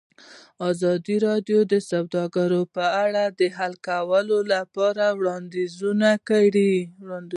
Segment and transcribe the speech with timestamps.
[0.69, 6.75] ازادي راډیو د سوداګري په اړه د حل کولو لپاره وړاندیزونه کړي.